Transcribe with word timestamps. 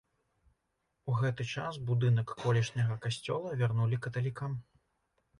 У 1.11 1.17
гэты 1.17 1.43
час 1.55 1.77
будынак 1.89 2.33
колішняга 2.43 2.95
касцёла 3.03 3.51
вярнулі 3.61 3.99
каталікам. 4.07 4.57